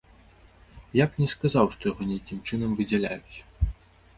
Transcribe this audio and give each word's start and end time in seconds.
Я 0.99 1.05
б 1.11 1.19
не 1.25 1.27
сказаў, 1.33 1.69
што 1.75 1.83
яго 1.91 2.09
нейкім 2.13 2.41
чынам 2.51 2.71
выдзяляюць. 2.81 3.37